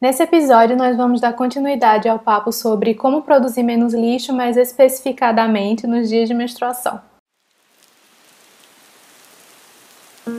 Nesse 0.00 0.22
episódio, 0.22 0.78
nós 0.78 0.96
vamos 0.96 1.20
dar 1.20 1.34
continuidade 1.34 2.08
ao 2.08 2.18
papo 2.18 2.50
sobre 2.50 2.94
como 2.94 3.20
produzir 3.20 3.62
menos 3.62 3.92
lixo, 3.92 4.32
mais 4.32 4.56
especificadamente 4.56 5.86
nos 5.86 6.08
dias 6.08 6.26
de 6.26 6.34
menstruação. 6.34 6.98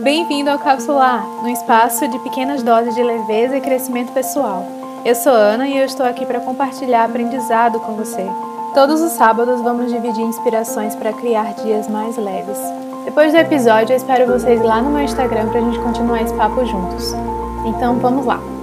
Bem-vindo 0.01 0.49
ao 0.49 0.57
Capsular, 0.57 1.23
um 1.43 1.47
espaço 1.47 2.07
de 2.07 2.17
pequenas 2.19 2.63
doses 2.63 2.95
de 2.95 3.03
leveza 3.03 3.55
e 3.55 3.61
crescimento 3.61 4.11
pessoal. 4.13 4.65
Eu 5.05 5.13
sou 5.13 5.31
Ana 5.31 5.67
e 5.67 5.77
eu 5.77 5.85
estou 5.85 6.07
aqui 6.07 6.25
para 6.25 6.39
compartilhar 6.39 7.05
aprendizado 7.05 7.79
com 7.81 7.93
você. 7.93 8.25
Todos 8.73 8.99
os 8.99 9.11
sábados 9.11 9.61
vamos 9.61 9.91
dividir 9.91 10.23
inspirações 10.23 10.95
para 10.95 11.13
criar 11.13 11.53
dias 11.53 11.87
mais 11.87 12.17
leves. 12.17 12.57
Depois 13.05 13.31
do 13.31 13.37
episódio, 13.37 13.93
eu 13.93 13.97
espero 13.97 14.25
vocês 14.25 14.59
lá 14.59 14.81
no 14.81 14.89
meu 14.89 15.03
Instagram 15.03 15.49
para 15.49 15.59
a 15.59 15.63
gente 15.63 15.79
continuar 15.79 16.23
esse 16.23 16.33
papo 16.33 16.65
juntos. 16.65 17.13
Então 17.67 17.99
vamos 17.99 18.25
lá! 18.25 18.60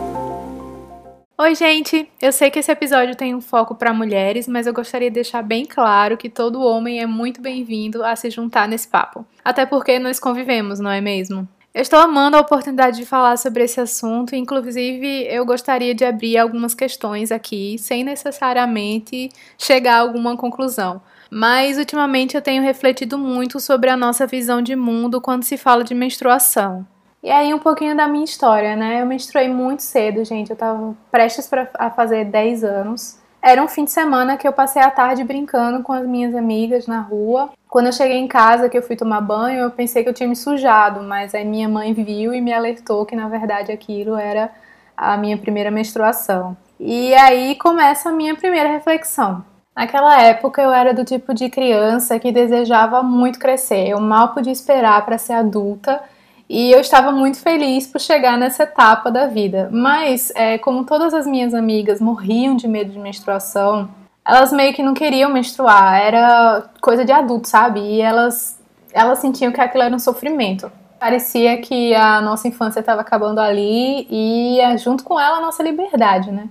Oi, 1.41 1.55
gente! 1.55 2.11
Eu 2.21 2.33
sei 2.33 2.51
que 2.51 2.59
esse 2.59 2.73
episódio 2.73 3.15
tem 3.15 3.33
um 3.33 3.41
foco 3.41 3.73
para 3.73 3.95
mulheres, 3.95 4.49
mas 4.49 4.67
eu 4.67 4.73
gostaria 4.73 5.09
de 5.09 5.15
deixar 5.15 5.41
bem 5.41 5.65
claro 5.65 6.17
que 6.17 6.29
todo 6.29 6.61
homem 6.61 7.01
é 7.01 7.07
muito 7.07 7.41
bem-vindo 7.41 8.05
a 8.05 8.17
se 8.17 8.29
juntar 8.29 8.67
nesse 8.67 8.89
papo. 8.89 9.25
Até 9.45 9.65
porque 9.65 10.01
nós 10.01 10.19
convivemos, 10.19 10.81
não 10.81 10.91
é 10.91 11.01
mesmo? 11.01 11.47
Eu 11.73 11.83
estou 11.83 12.01
amando 12.01 12.37
a 12.37 12.41
oportunidade 12.41 12.97
de 12.97 13.07
falar 13.07 13.37
sobre 13.37 13.63
esse 13.63 13.81
assunto, 13.81 14.35
inclusive 14.35 15.29
eu 15.33 15.47
gostaria 15.47 15.95
de 15.95 16.05
abrir 16.05 16.37
algumas 16.39 16.75
questões 16.75 17.31
aqui, 17.31 17.77
sem 17.79 18.03
necessariamente 18.03 19.29
chegar 19.57 19.95
a 19.95 20.01
alguma 20.01 20.37
conclusão. 20.37 21.01
Mas 21.31 21.79
ultimamente 21.79 22.35
eu 22.35 22.43
tenho 22.43 22.65
refletido 22.65 23.17
muito 23.17 23.61
sobre 23.61 23.91
a 23.91 23.97
nossa 23.97 24.27
visão 24.27 24.61
de 24.61 24.75
mundo 24.75 25.21
quando 25.21 25.45
se 25.45 25.57
fala 25.57 25.85
de 25.85 25.95
menstruação. 25.95 26.85
E 27.29 27.31
aí 27.31 27.53
um 27.53 27.59
pouquinho 27.59 27.95
da 27.95 28.09
minha 28.09 28.25
história, 28.25 28.75
né? 28.75 29.03
Eu 29.03 29.07
menstruei 29.07 29.51
muito 29.51 29.83
cedo, 29.83 30.25
gente. 30.25 30.49
Eu 30.49 30.57
tava 30.57 30.97
prestes 31.11 31.47
pra, 31.47 31.69
a 31.75 31.91
fazer 31.91 32.25
10 32.25 32.65
anos. 32.65 33.19
Era 33.43 33.63
um 33.63 33.69
fim 33.69 33.85
de 33.85 33.91
semana 33.91 34.39
que 34.39 34.49
eu 34.49 34.53
passei 34.55 34.81
a 34.81 34.91
tarde 34.91 35.23
brincando 35.25 35.83
com 35.83 35.93
as 35.93 36.07
minhas 36.07 36.35
amigas 36.35 36.87
na 36.87 37.01
rua. 37.01 37.51
Quando 37.69 37.85
eu 37.85 37.93
cheguei 37.93 38.17
em 38.17 38.27
casa, 38.27 38.71
que 38.71 38.79
eu 38.79 38.83
fui 38.83 38.97
tomar 38.97 39.21
banho, 39.21 39.61
eu 39.61 39.71
pensei 39.71 40.03
que 40.03 40.09
eu 40.09 40.15
tinha 40.15 40.27
me 40.27 40.35
sujado, 40.35 41.03
mas 41.03 41.35
aí 41.35 41.45
minha 41.45 41.69
mãe 41.69 41.93
viu 41.93 42.33
e 42.33 42.41
me 42.41 42.51
alertou 42.51 43.05
que 43.05 43.15
na 43.15 43.29
verdade 43.29 43.71
aquilo 43.71 44.17
era 44.17 44.51
a 44.97 45.15
minha 45.19 45.37
primeira 45.37 45.71
menstruação. 45.71 46.57
E 46.81 47.13
aí 47.13 47.57
começa 47.57 48.09
a 48.09 48.13
minha 48.13 48.35
primeira 48.37 48.71
reflexão. 48.71 49.45
Naquela 49.77 50.19
época 50.23 50.63
eu 50.63 50.73
era 50.73 50.95
do 50.95 51.05
tipo 51.05 51.35
de 51.35 51.51
criança 51.51 52.19
que 52.19 52.33
desejava 52.33 53.03
muito 53.03 53.39
crescer. 53.39 53.87
Eu 53.87 54.01
mal 54.01 54.29
podia 54.29 54.51
esperar 54.51 55.05
para 55.05 55.19
ser 55.19 55.35
adulta 55.35 56.03
e 56.49 56.73
eu 56.73 56.81
estava 56.81 57.13
muito 57.13 57.39
feliz 57.39 57.87
por 57.87 58.01
chegar 58.01 58.39
nessa 58.39 58.63
etapa 58.63 59.11
da 59.11 59.27
vida. 59.27 59.69
Mas, 59.71 60.33
é, 60.35 60.57
como 60.57 60.85
todas 60.85 61.13
as 61.13 61.27
minhas 61.27 61.53
amigas 61.53 62.01
morriam 62.01 62.57
de 62.57 62.67
medo 62.67 62.91
de 62.91 62.99
menstruação, 62.99 63.89
elas 64.25 64.51
meio 64.53 64.73
que 64.73 64.83
não 64.83 64.95
queriam 64.95 65.31
menstruar. 65.31 66.01
Era 66.01 66.71
coisa 66.81 67.05
de 67.05 67.13
adulto, 67.13 67.49
sabe? 67.49 67.81
E 67.81 68.01
elas, 68.01 68.59
elas 68.93 69.19
sentiam 69.19 69.53
que 69.53 69.61
aquilo 69.61 69.85
era 69.85 69.95
um 69.95 69.99
sofrimento. 69.99 70.73
Parecia 70.99 71.59
que 71.59 71.95
a 71.95 72.21
nossa 72.23 72.49
infância 72.49 72.81
estava 72.81 73.03
acabando 73.03 73.41
ali 73.41 74.07
e 74.11 74.59
junto 74.79 75.05
com 75.05 75.21
ela 75.21 75.37
a 75.37 75.41
nossa 75.41 75.63
liberdade, 75.63 76.33
né? 76.33 76.49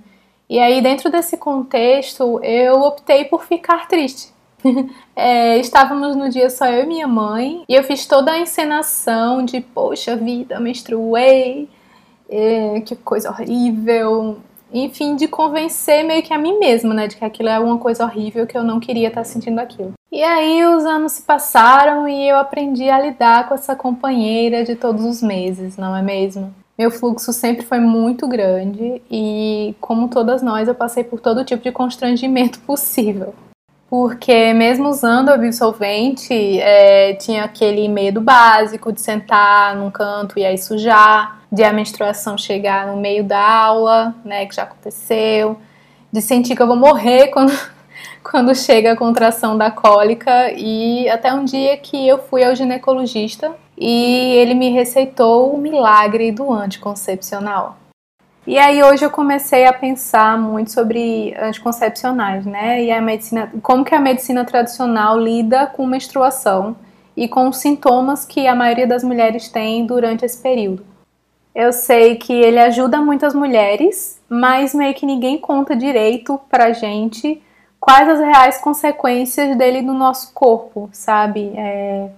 E 0.50 0.60
aí, 0.60 0.82
dentro 0.82 1.12
desse 1.12 1.38
contexto, 1.38 2.40
eu 2.44 2.82
optei 2.82 3.26
por 3.26 3.44
ficar 3.44 3.88
triste. 3.88 4.32
é, 5.16 5.58
estávamos 5.58 6.16
no 6.16 6.30
dia 6.30 6.50
só 6.50 6.66
eu 6.68 6.84
e 6.84 6.88
minha 6.88 7.08
mãe, 7.08 7.64
e 7.68 7.74
eu 7.74 7.84
fiz 7.84 8.06
toda 8.06 8.32
a 8.32 8.40
encenação 8.40 9.44
de, 9.44 9.62
poxa 9.62 10.16
vida, 10.16 10.60
menstruei, 10.60 11.70
é, 12.30 12.82
que 12.82 12.96
coisa 12.96 13.30
horrível. 13.30 14.38
Enfim, 14.74 15.16
de 15.16 15.30
convencer 15.30 16.04
meio 16.04 16.22
que 16.22 16.34
a 16.34 16.38
mim 16.38 16.60
mesma, 16.60 16.94
né, 16.94 17.08
de 17.08 17.16
que 17.16 17.24
aquilo 17.24 17.48
é 17.48 17.58
uma 17.58 17.78
coisa 17.78 18.04
horrível, 18.04 18.46
que 18.46 18.58
eu 18.58 18.64
não 18.64 18.82
queria 18.82 19.08
estar 19.08 19.24
sentindo 19.24 19.60
aquilo. 19.60 19.94
E 20.12 20.22
aí 20.22 20.66
os 20.66 20.84
anos 20.86 21.14
se 21.14 21.22
passaram 21.22 22.08
e 22.08 22.28
eu 22.28 22.38
aprendi 22.38 22.90
a 22.90 23.00
lidar 23.00 23.48
com 23.48 23.56
essa 23.56 23.76
companheira 23.78 24.66
de 24.66 24.76
todos 24.76 25.06
os 25.06 25.22
meses, 25.22 25.78
não 25.78 25.96
é 25.96 26.02
mesmo? 26.02 26.54
Meu 26.78 26.92
fluxo 26.92 27.32
sempre 27.32 27.66
foi 27.66 27.80
muito 27.80 28.28
grande 28.28 29.02
e, 29.10 29.74
como 29.80 30.10
todas 30.10 30.44
nós, 30.44 30.68
eu 30.68 30.76
passei 30.76 31.04
por 31.04 31.22
todo 31.22 31.46
tipo 31.46 31.64
de 31.64 31.72
constrangimento 31.72 32.60
possível 32.68 33.34
porque 33.90 34.54
mesmo 34.54 34.90
usando 34.90 35.30
absolvente, 35.30 36.34
é, 36.60 37.14
tinha 37.14 37.46
aquele 37.46 37.88
medo 37.88 38.20
básico 38.20 38.92
de 38.92 39.00
sentar 39.00 39.76
num 39.76 39.90
canto 39.90 40.38
e 40.38 40.46
aí 40.46 40.58
sujar, 40.58 41.42
de 41.50 41.64
a 41.64 41.72
menstruação 41.72 42.38
chegar 42.38 42.88
no 42.88 42.98
meio 42.98 43.24
da 43.24 43.40
aula, 43.40 44.14
né, 44.26 44.46
que 44.46 44.56
já 44.56 44.64
aconteceu, 44.64 45.58
de 46.12 46.22
sentir 46.22 46.56
que 46.56 46.62
eu 46.62 46.68
vou 46.68 46.76
morrer 46.76 47.28
quando, 47.32 47.58
quando 48.22 48.54
chega 48.54 48.92
a 48.92 48.98
contração 48.98 49.58
da 49.58 49.72
cólica 49.72 50.52
e 50.52 51.08
até 51.10 51.34
um 51.34 51.46
dia 51.46 51.78
que 51.78 52.08
eu 52.08 52.18
fui 52.18 52.44
ao 52.44 52.56
ginecologista 52.56 53.56
e 53.78 54.36
ele 54.36 54.54
me 54.54 54.70
receitou 54.70 55.54
o 55.54 55.58
milagre 55.58 56.32
do 56.32 56.52
anticoncepcional. 56.52 57.78
E 58.48 58.58
aí 58.58 58.82
hoje 58.82 59.04
eu 59.04 59.10
comecei 59.10 59.66
a 59.66 59.74
pensar 59.74 60.38
muito 60.38 60.72
sobre 60.72 61.36
anticoncepcionais, 61.38 62.46
né? 62.46 62.82
E 62.82 62.90
a 62.90 63.02
medicina, 63.02 63.52
como 63.62 63.84
que 63.84 63.94
a 63.94 64.00
medicina 64.00 64.46
tradicional 64.46 65.20
lida 65.20 65.68
com 65.68 65.86
menstruação 65.86 66.74
e 67.14 67.28
com 67.28 67.50
os 67.50 67.58
sintomas 67.58 68.24
que 68.24 68.48
a 68.48 68.56
maioria 68.56 68.88
das 68.88 69.04
mulheres 69.04 69.50
tem 69.50 69.86
durante 69.86 70.24
esse 70.24 70.42
período. 70.42 70.86
Eu 71.54 71.74
sei 71.74 72.16
que 72.16 72.32
ele 72.32 72.58
ajuda 72.58 73.02
muitas 73.02 73.36
mulheres, 73.36 74.18
mas 74.30 74.74
meio 74.74 74.94
que 74.94 75.06
ninguém 75.06 75.38
conta 75.38 75.76
direito 75.76 76.40
pra 76.50 76.72
gente 76.72 77.44
quais 77.82 78.08
as 78.08 78.20
reais 78.22 78.62
consequências 78.62 79.58
dele 79.58 79.82
no 79.82 79.94
nosso 79.94 80.34
corpo, 80.34 80.90
sabe? 80.94 81.52
É, 81.54 82.10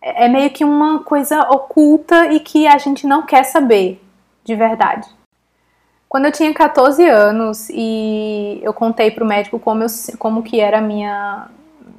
é 0.00 0.28
meio 0.28 0.50
que 0.50 0.64
uma 0.64 1.00
coisa 1.00 1.40
oculta 1.50 2.32
e 2.32 2.38
que 2.38 2.64
a 2.64 2.78
gente 2.78 3.08
não 3.08 3.22
quer 3.22 3.42
saber 3.42 4.00
de 4.44 4.54
verdade. 4.54 5.23
Quando 6.14 6.26
eu 6.26 6.30
tinha 6.30 6.54
14 6.54 7.04
anos 7.08 7.68
e 7.70 8.60
eu 8.62 8.72
contei 8.72 9.10
pro 9.10 9.26
médico 9.26 9.58
como, 9.58 9.82
eu, 9.82 9.88
como 10.16 10.44
que 10.44 10.60
era 10.60 10.80
minha, 10.80 11.48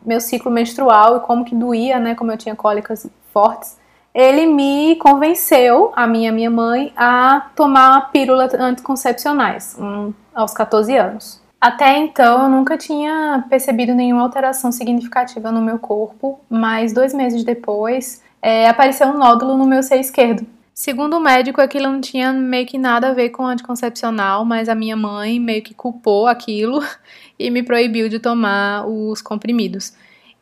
meu 0.06 0.22
ciclo 0.22 0.50
menstrual 0.50 1.18
e 1.18 1.20
como 1.20 1.44
que 1.44 1.53
doía, 1.53 2.00
né, 2.00 2.16
como 2.16 2.31
eu 2.31 2.38
tinha 2.38 2.56
cólicas 2.56 3.06
fortes, 3.34 3.78
ele 4.14 4.46
me 4.46 4.96
convenceu, 5.02 5.92
a 5.94 6.08
minha 6.08 6.31
minha 6.31 6.50
mãe, 6.50 6.94
a 6.96 7.48
tomar 7.58 8.09
pílulas 8.14 8.53
anticoncepcionais 8.53 9.76
um, 9.78 10.14
aos 10.34 10.53
14 10.53 10.96
anos. 10.96 11.42
Até 11.59 11.97
então 11.97 12.44
eu 12.44 12.50
nunca 12.50 12.78
tinha 12.78 13.44
percebido 13.50 13.94
nenhuma 13.94 14.22
alteração 14.22 14.72
significativa 14.72 15.52
no 15.52 15.62
meu 15.62 15.78
corpo, 15.78 16.40
mas 16.50 16.94
dois 16.94 17.14
meses 17.14 17.44
depois 17.44 18.24
é, 18.42 18.70
apareceu 18.70 19.08
um 19.08 19.18
nódulo 19.18 19.58
no 19.58 19.66
meu 19.66 19.84
seio 19.84 20.00
esquerdo. 20.00 20.47
Segundo 20.78 21.16
o 21.16 21.22
médico, 21.22 21.62
aquilo 21.62 21.86
não 21.90 22.02
tinha 22.02 22.34
meio 22.34 22.68
que 22.68 22.78
nada 22.78 23.08
a 23.08 23.13
ver 23.13 23.30
com 23.30 23.46
anticoncepcional, 23.46 24.44
mas 24.44 24.68
a 24.68 24.75
minha 24.75 24.97
mãe 24.97 25.40
meio 25.40 25.63
que 25.63 25.74
culpou 25.74 26.28
aquilo 26.28 26.81
e 27.40 27.50
me 27.50 27.63
proibiu 27.63 28.09
de 28.09 28.19
tomar 28.19 28.85
os 28.85 29.22
comprimidos. 29.22 29.94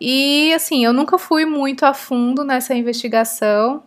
E 0.01 0.51
assim, 0.55 0.83
eu 0.83 0.91
nunca 0.91 1.19
fui 1.19 1.45
muito 1.45 1.85
a 1.85 1.93
fundo 1.93 2.43
nessa 2.43 2.73
investigação. 2.73 3.83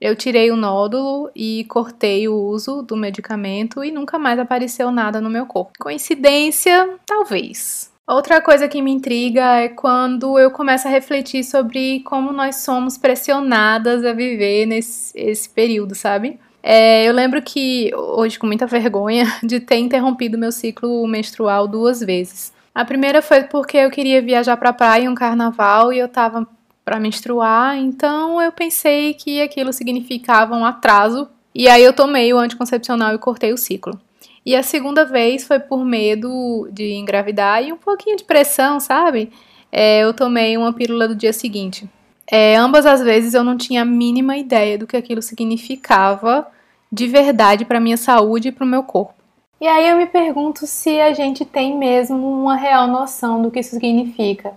Eu 0.00 0.16
tirei 0.16 0.50
o 0.50 0.56
nódulo 0.56 1.30
e 1.36 1.66
cortei 1.68 2.26
o 2.26 2.34
uso 2.34 2.80
do 2.80 2.96
medicamento 2.96 3.84
e 3.84 3.92
nunca 3.92 4.18
mais 4.18 4.38
apareceu 4.38 4.90
nada 4.90 5.20
no 5.20 5.28
meu 5.28 5.44
corpo. 5.44 5.72
Coincidência? 5.78 6.98
Talvez. 7.04 7.89
Outra 8.10 8.40
coisa 8.40 8.66
que 8.66 8.82
me 8.82 8.90
intriga 8.90 9.60
é 9.60 9.68
quando 9.68 10.36
eu 10.36 10.50
começo 10.50 10.88
a 10.88 10.90
refletir 10.90 11.44
sobre 11.44 12.00
como 12.00 12.32
nós 12.32 12.56
somos 12.56 12.98
pressionadas 12.98 14.04
a 14.04 14.12
viver 14.12 14.66
nesse 14.66 15.16
esse 15.16 15.48
período, 15.48 15.94
sabe? 15.94 16.36
É, 16.60 17.04
eu 17.04 17.12
lembro 17.12 17.40
que, 17.40 17.94
hoje, 17.94 18.36
com 18.36 18.48
muita 18.48 18.66
vergonha, 18.66 19.26
de 19.44 19.60
ter 19.60 19.76
interrompido 19.76 20.36
meu 20.36 20.50
ciclo 20.50 21.06
menstrual 21.06 21.68
duas 21.68 22.00
vezes. 22.00 22.52
A 22.74 22.84
primeira 22.84 23.22
foi 23.22 23.44
porque 23.44 23.76
eu 23.76 23.90
queria 23.92 24.20
viajar 24.20 24.56
pra 24.56 24.72
praia 24.72 25.04
em 25.04 25.08
um 25.08 25.14
carnaval 25.14 25.92
e 25.92 26.00
eu 26.00 26.08
tava 26.08 26.44
para 26.84 26.98
menstruar, 26.98 27.78
então 27.78 28.42
eu 28.42 28.50
pensei 28.50 29.14
que 29.14 29.40
aquilo 29.40 29.72
significava 29.72 30.56
um 30.56 30.64
atraso. 30.64 31.28
E 31.54 31.68
aí 31.68 31.84
eu 31.84 31.92
tomei 31.92 32.34
o 32.34 32.38
anticoncepcional 32.38 33.14
e 33.14 33.18
cortei 33.18 33.52
o 33.52 33.56
ciclo. 33.56 34.00
E 34.44 34.56
a 34.56 34.62
segunda 34.62 35.04
vez 35.04 35.46
foi 35.46 35.58
por 35.58 35.84
medo 35.84 36.68
de 36.72 36.92
engravidar 36.94 37.62
e 37.62 37.72
um 37.72 37.76
pouquinho 37.76 38.16
de 38.16 38.24
pressão, 38.24 38.80
sabe? 38.80 39.30
É, 39.70 40.00
eu 40.00 40.14
tomei 40.14 40.56
uma 40.56 40.72
pílula 40.72 41.06
do 41.06 41.14
dia 41.14 41.32
seguinte. 41.32 41.88
É, 42.30 42.56
ambas 42.56 42.86
as 42.86 43.02
vezes 43.02 43.34
eu 43.34 43.44
não 43.44 43.56
tinha 43.56 43.82
a 43.82 43.84
mínima 43.84 44.36
ideia 44.36 44.78
do 44.78 44.86
que 44.86 44.96
aquilo 44.96 45.20
significava 45.20 46.46
de 46.90 47.06
verdade 47.06 47.64
para 47.64 47.80
minha 47.80 47.96
saúde 47.96 48.48
e 48.48 48.52
para 48.52 48.64
o 48.64 48.68
meu 48.68 48.82
corpo. 48.82 49.14
E 49.60 49.66
aí 49.66 49.88
eu 49.88 49.96
me 49.96 50.06
pergunto 50.06 50.66
se 50.66 51.00
a 51.00 51.12
gente 51.12 51.44
tem 51.44 51.76
mesmo 51.76 52.16
uma 52.16 52.56
real 52.56 52.86
noção 52.86 53.42
do 53.42 53.50
que 53.50 53.60
isso 53.60 53.70
significa. 53.70 54.54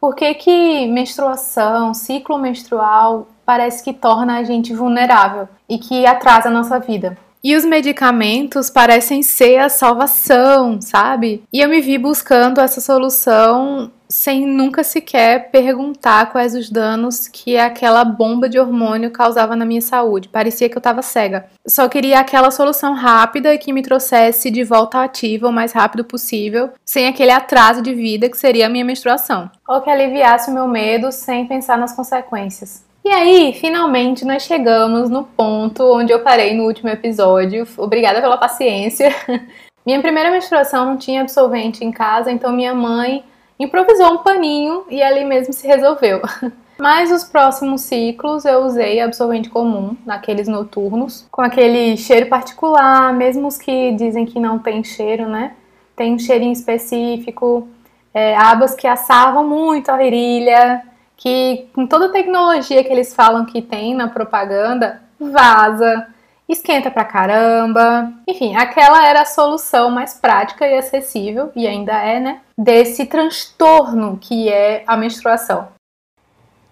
Por 0.00 0.16
que, 0.16 0.34
que 0.34 0.86
menstruação, 0.88 1.94
ciclo 1.94 2.36
menstrual, 2.36 3.28
parece 3.46 3.84
que 3.84 3.92
torna 3.92 4.38
a 4.38 4.42
gente 4.42 4.74
vulnerável 4.74 5.48
e 5.68 5.78
que 5.78 6.04
atrasa 6.04 6.48
a 6.48 6.52
nossa 6.52 6.80
vida? 6.80 7.16
E 7.44 7.56
os 7.56 7.64
medicamentos 7.64 8.70
parecem 8.70 9.20
ser 9.20 9.58
a 9.58 9.68
salvação, 9.68 10.80
sabe? 10.80 11.42
E 11.52 11.60
eu 11.60 11.68
me 11.68 11.80
vi 11.80 11.98
buscando 11.98 12.60
essa 12.60 12.80
solução 12.80 13.90
sem 14.08 14.46
nunca 14.46 14.84
sequer 14.84 15.50
perguntar 15.50 16.30
quais 16.30 16.54
os 16.54 16.70
danos 16.70 17.26
que 17.26 17.56
aquela 17.56 18.04
bomba 18.04 18.48
de 18.48 18.60
hormônio 18.60 19.10
causava 19.10 19.56
na 19.56 19.64
minha 19.64 19.80
saúde. 19.80 20.28
Parecia 20.28 20.68
que 20.68 20.76
eu 20.76 20.80
estava 20.80 21.02
cega. 21.02 21.46
Só 21.66 21.88
queria 21.88 22.20
aquela 22.20 22.50
solução 22.50 22.92
rápida 22.92 23.56
que 23.58 23.72
me 23.72 23.82
trouxesse 23.82 24.50
de 24.50 24.62
volta 24.62 25.02
ativa 25.02 25.48
o 25.48 25.52
mais 25.52 25.72
rápido 25.72 26.04
possível, 26.04 26.70
sem 26.84 27.08
aquele 27.08 27.32
atraso 27.32 27.82
de 27.82 27.94
vida 27.94 28.28
que 28.28 28.36
seria 28.36 28.66
a 28.66 28.70
minha 28.70 28.84
menstruação. 28.84 29.50
Ou 29.66 29.80
que 29.80 29.90
aliviasse 29.90 30.50
o 30.50 30.54
meu 30.54 30.68
medo 30.68 31.10
sem 31.10 31.46
pensar 31.46 31.78
nas 31.78 31.96
consequências. 31.96 32.84
E 33.04 33.10
aí, 33.10 33.52
finalmente, 33.54 34.24
nós 34.24 34.44
chegamos 34.44 35.10
no 35.10 35.24
ponto 35.24 35.82
onde 35.82 36.12
eu 36.12 36.20
parei 36.20 36.54
no 36.54 36.64
último 36.64 36.88
episódio. 36.88 37.66
Obrigada 37.76 38.20
pela 38.20 38.38
paciência. 38.38 39.12
Minha 39.84 40.00
primeira 40.00 40.30
menstruação 40.30 40.84
não 40.84 40.96
tinha 40.96 41.20
absolvente 41.20 41.84
em 41.84 41.90
casa, 41.90 42.30
então 42.30 42.52
minha 42.52 42.72
mãe 42.72 43.24
improvisou 43.58 44.12
um 44.12 44.18
paninho 44.18 44.84
e 44.88 45.02
ali 45.02 45.24
mesmo 45.24 45.52
se 45.52 45.66
resolveu. 45.66 46.22
Mas 46.78 47.10
os 47.10 47.24
próximos 47.24 47.82
ciclos 47.82 48.44
eu 48.44 48.60
usei 48.60 49.00
absorvente 49.00 49.50
comum, 49.50 49.96
naqueles 50.06 50.46
noturnos, 50.46 51.26
com 51.30 51.42
aquele 51.42 51.96
cheiro 51.96 52.26
particular, 52.26 53.12
mesmo 53.12 53.48
os 53.48 53.58
que 53.58 53.92
dizem 53.92 54.24
que 54.24 54.38
não 54.38 54.58
tem 54.58 54.82
cheiro, 54.82 55.28
né? 55.28 55.54
Tem 55.96 56.14
um 56.14 56.18
cheirinho 56.18 56.52
específico, 56.52 57.68
é, 58.14 58.36
abas 58.36 58.74
que 58.74 58.86
assavam 58.86 59.46
muito 59.46 59.90
a 59.90 59.96
virilha, 59.96 60.82
que 61.22 61.68
com 61.72 61.86
toda 61.86 62.06
a 62.06 62.12
tecnologia 62.12 62.82
que 62.82 62.92
eles 62.92 63.14
falam 63.14 63.44
que 63.44 63.62
tem 63.62 63.94
na 63.94 64.08
propaganda, 64.08 65.00
vaza, 65.20 66.08
esquenta 66.48 66.90
pra 66.90 67.04
caramba. 67.04 68.12
Enfim, 68.26 68.56
aquela 68.56 69.06
era 69.06 69.22
a 69.22 69.24
solução 69.24 69.88
mais 69.88 70.14
prática 70.14 70.66
e 70.66 70.76
acessível, 70.76 71.52
e 71.54 71.64
ainda 71.64 71.92
é, 71.92 72.18
né? 72.18 72.40
Desse 72.58 73.06
transtorno 73.06 74.18
que 74.20 74.48
é 74.48 74.82
a 74.84 74.96
menstruação. 74.96 75.68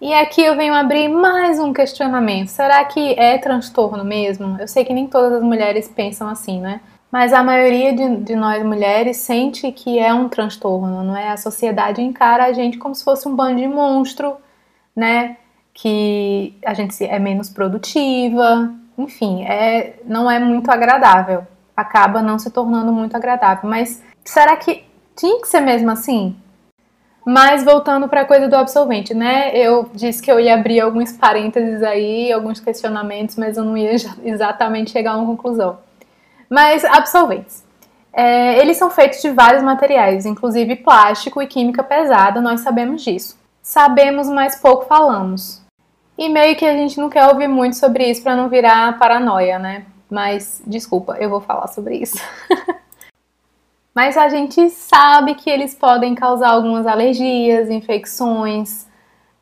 E 0.00 0.12
aqui 0.12 0.43
eu 0.43 0.56
venho 0.56 0.75
abrir 0.75 1.08
mais 1.08 1.61
um 1.61 1.73
questionamento. 1.73 2.49
Será 2.49 2.85
que 2.85 3.12
é 3.17 3.38
transtorno 3.38 4.05
mesmo? 4.05 4.56
Eu 4.58 4.67
sei 4.67 4.85
que 4.85 4.93
nem 4.93 5.06
todas 5.06 5.35
as 5.35 5.43
mulheres 5.43 5.87
pensam 5.87 6.29
assim, 6.29 6.58
né? 6.58 6.81
Mas 7.11 7.33
a 7.33 7.43
maioria 7.43 7.93
de, 7.93 8.17
de, 8.19 8.37
nós 8.37 8.65
mulheres 8.65 9.17
sente 9.17 9.71
que 9.73 9.99
é 9.99 10.15
um 10.15 10.29
transtorno, 10.29 11.03
não 11.03 11.17
é? 11.17 11.31
A 11.31 11.37
sociedade 11.37 12.01
encara 12.01 12.45
a 12.45 12.53
gente 12.53 12.79
como 12.79 12.95
se 12.95 13.03
fosse 13.03 13.27
um 13.27 13.35
bando 13.35 13.61
de 13.61 13.67
monstro, 13.67 14.37
né? 14.95 15.37
Que 15.75 16.55
a 16.65 16.73
gente 16.73 17.05
é 17.05 17.19
menos 17.19 17.51
produtiva, 17.51 18.73
enfim, 18.97 19.45
é, 19.45 19.99
não 20.05 20.31
é 20.31 20.39
muito 20.39 20.71
agradável. 20.71 21.47
Acaba 21.77 22.23
não 22.23 22.39
se 22.39 22.51
tornando 22.51 22.93
muito 22.93 23.17
agradável. 23.17 23.69
Mas 23.69 24.03
será 24.25 24.57
que 24.57 24.85
tinha 25.17 25.41
que 25.41 25.49
ser 25.49 25.61
mesmo 25.61 25.91
assim? 25.91 26.37
Mas 27.25 27.65
voltando 27.65 28.09
para 28.09 28.23
a 28.23 28.25
coisa 28.25 28.49
do 28.49 28.57
absolvente, 28.57 29.15
né? 29.15 29.57
Eu 29.57 29.91
disse 29.95 30.23
que 30.23 30.31
eu 30.31 30.39
ia 30.39 30.55
abrir 30.55 30.81
alguns 30.81 31.12
parênteses 31.12 31.83
aí, 31.83 32.33
alguns 32.33 32.61
questionamentos, 32.61 33.37
mas 33.37 33.57
eu 33.57 33.65
não 33.65 33.77
ia 33.77 33.95
exatamente 34.23 34.91
chegar 34.93 35.12
a 35.12 35.17
uma 35.17 35.27
conclusão. 35.27 35.79
Mas 36.50 36.85
absolventes. 36.85 37.64
É, 38.12 38.58
eles 38.58 38.76
são 38.76 38.91
feitos 38.91 39.23
de 39.23 39.31
vários 39.31 39.62
materiais, 39.62 40.26
inclusive 40.26 40.75
plástico 40.76 41.41
e 41.41 41.47
química 41.47 41.82
pesada, 41.82 42.41
nós 42.41 42.61
sabemos 42.61 43.02
disso. 43.02 43.38
Sabemos, 43.62 44.29
mas 44.29 44.56
pouco 44.56 44.85
falamos. 44.87 45.62
E 46.19 46.29
meio 46.29 46.56
que 46.56 46.67
a 46.67 46.76
gente 46.76 46.99
não 46.99 47.08
quer 47.08 47.29
ouvir 47.29 47.47
muito 47.47 47.76
sobre 47.76 48.11
isso 48.11 48.23
para 48.23 48.35
não 48.35 48.49
virar 48.49 48.99
paranoia, 48.99 49.58
né? 49.58 49.87
Mas 50.11 50.61
desculpa, 50.67 51.17
eu 51.20 51.31
vou 51.31 51.41
falar 51.41 51.69
sobre 51.69 51.97
isso. 51.97 52.19
Mas 53.94 54.17
a 54.17 54.29
gente 54.29 54.70
sabe 54.70 55.35
que 55.35 55.50
eles 55.50 55.75
podem 55.75 56.14
causar 56.14 56.50
algumas 56.50 56.87
alergias, 56.87 57.69
infecções, 57.70 58.87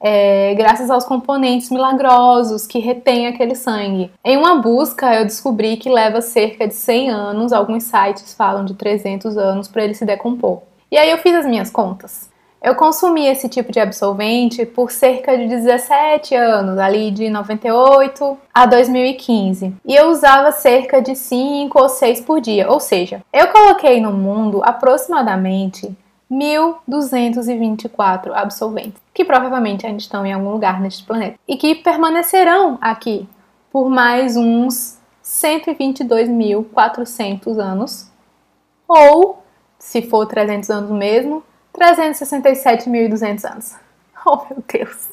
é, 0.00 0.54
graças 0.54 0.90
aos 0.90 1.04
componentes 1.04 1.70
milagrosos 1.70 2.66
que 2.66 2.78
retêm 2.78 3.26
aquele 3.26 3.54
sangue. 3.54 4.10
Em 4.24 4.36
uma 4.36 4.56
busca, 4.56 5.14
eu 5.14 5.24
descobri 5.24 5.76
que 5.76 5.88
leva 5.88 6.20
cerca 6.20 6.66
de 6.66 6.74
100 6.74 7.10
anos, 7.10 7.52
alguns 7.52 7.84
sites 7.84 8.34
falam 8.34 8.64
de 8.64 8.74
300 8.74 9.36
anos, 9.36 9.68
para 9.68 9.84
ele 9.84 9.94
se 9.94 10.04
decompor. 10.04 10.62
E 10.90 10.96
aí 10.96 11.10
eu 11.10 11.18
fiz 11.18 11.34
as 11.34 11.46
minhas 11.46 11.70
contas. 11.70 12.28
Eu 12.60 12.74
consumi 12.74 13.26
esse 13.26 13.48
tipo 13.48 13.70
de 13.70 13.78
absorvente 13.78 14.66
por 14.66 14.90
cerca 14.90 15.38
de 15.38 15.46
17 15.46 16.34
anos, 16.34 16.76
ali 16.76 17.12
de 17.12 17.30
98 17.30 18.36
a 18.52 18.66
2015. 18.66 19.74
E 19.86 19.94
eu 19.94 20.10
usava 20.10 20.50
cerca 20.50 21.00
de 21.00 21.14
5 21.14 21.80
ou 21.80 21.88
6 21.88 22.22
por 22.22 22.40
dia, 22.40 22.68
ou 22.68 22.80
seja, 22.80 23.22
eu 23.32 23.46
coloquei 23.48 24.00
no 24.00 24.12
mundo 24.12 24.60
aproximadamente 24.64 25.96
1.224 26.30 28.32
absolventes, 28.34 29.00
que 29.14 29.25
provavelmente 29.25 29.86
ainda 29.86 29.98
estão 29.98 30.26
em 30.26 30.32
algum 30.32 30.50
lugar 30.50 30.80
neste 30.80 31.04
planeta 31.04 31.38
e 31.46 31.56
que 31.56 31.75
permanecerão 31.75 32.78
aqui 32.80 33.28
por 33.70 33.88
mais 33.88 34.36
uns 34.36 34.98
122.400 35.25 37.58
anos, 37.58 38.10
ou, 38.86 39.42
se 39.78 40.02
for 40.02 40.26
300 40.26 40.69
anos 40.70 40.90
mesmo, 40.90 41.42
367.200 41.75 43.50
anos. 43.50 43.74
Oh, 44.26 44.44
meu 44.50 44.64
Deus. 44.66 45.10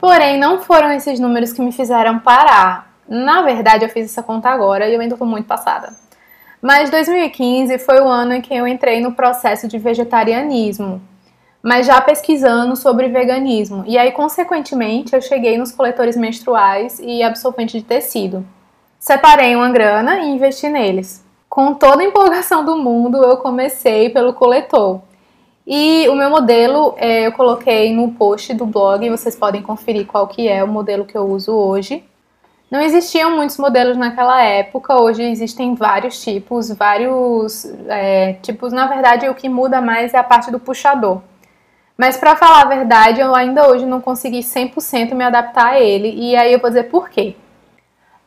Porém, 0.00 0.38
não 0.38 0.62
foram 0.62 0.90
esses 0.90 1.20
números 1.20 1.52
que 1.52 1.60
me 1.60 1.70
fizeram 1.70 2.18
parar. 2.18 2.90
Na 3.06 3.42
verdade, 3.42 3.84
eu 3.84 3.90
fiz 3.90 4.06
essa 4.06 4.22
conta 4.22 4.48
agora 4.48 4.88
e 4.88 4.94
eu 4.94 5.00
ainda 5.00 5.14
estou 5.14 5.28
muito 5.28 5.46
passada. 5.46 5.94
Mas 6.60 6.90
2015 6.90 7.78
foi 7.78 8.00
o 8.00 8.08
ano 8.08 8.34
em 8.34 8.40
que 8.40 8.54
eu 8.54 8.66
entrei 8.66 9.00
no 9.00 9.12
processo 9.12 9.68
de 9.68 9.78
vegetarianismo, 9.78 11.00
mas 11.62 11.86
já 11.86 12.00
pesquisando 12.00 12.76
sobre 12.76 13.08
veganismo. 13.08 13.84
E 13.86 13.98
aí, 13.98 14.12
consequentemente, 14.12 15.14
eu 15.14 15.20
cheguei 15.20 15.58
nos 15.58 15.72
coletores 15.72 16.16
menstruais 16.16 16.98
e 17.00 17.22
absorvente 17.22 17.78
de 17.78 17.84
tecido. 17.84 18.46
Separei 18.98 19.54
uma 19.54 19.70
grana 19.70 20.20
e 20.20 20.30
investi 20.30 20.68
neles. 20.68 21.24
Com 21.48 21.74
toda 21.74 22.02
a 22.02 22.06
empolgação 22.06 22.64
do 22.64 22.76
mundo, 22.76 23.22
eu 23.22 23.36
comecei 23.36 24.10
pelo 24.10 24.32
coletor. 24.32 25.00
E 25.66 26.08
o 26.08 26.14
meu 26.14 26.30
modelo 26.30 26.94
é, 26.96 27.26
eu 27.26 27.32
coloquei 27.32 27.92
no 27.92 28.12
post 28.12 28.54
do 28.54 28.64
blog, 28.64 29.08
vocês 29.10 29.34
podem 29.34 29.60
conferir 29.60 30.06
qual 30.06 30.28
que 30.28 30.46
é 30.46 30.62
o 30.62 30.68
modelo 30.68 31.04
que 31.04 31.16
eu 31.16 31.24
uso 31.24 31.52
hoje. 31.52 32.04
Não 32.70 32.80
existiam 32.80 33.36
muitos 33.36 33.58
modelos 33.58 33.96
naquela 33.96 34.42
época, 34.42 35.00
hoje 35.00 35.22
existem 35.22 35.74
vários 35.76 36.20
tipos, 36.20 36.68
vários 36.70 37.64
é, 37.88 38.34
tipos. 38.42 38.72
Na 38.72 38.86
verdade, 38.86 39.28
o 39.28 39.34
que 39.34 39.48
muda 39.48 39.80
mais 39.80 40.12
é 40.12 40.18
a 40.18 40.24
parte 40.24 40.50
do 40.50 40.58
puxador. 40.58 41.22
Mas 41.96 42.16
para 42.16 42.36
falar 42.36 42.62
a 42.62 42.68
verdade, 42.68 43.20
eu 43.20 43.34
ainda 43.34 43.68
hoje 43.68 43.86
não 43.86 44.00
consegui 44.00 44.40
100% 44.40 45.14
me 45.14 45.24
adaptar 45.24 45.74
a 45.74 45.80
ele, 45.80 46.12
e 46.14 46.36
aí 46.36 46.52
eu 46.52 46.58
vou 46.58 46.68
dizer 46.68 46.84
por 46.84 47.08
quê. 47.08 47.36